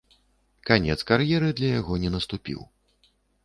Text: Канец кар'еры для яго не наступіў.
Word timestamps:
Канец 0.69 0.95
кар'еры 1.11 1.51
для 1.61 1.69
яго 1.79 1.93
не 2.07 2.15
наступіў. 2.17 2.59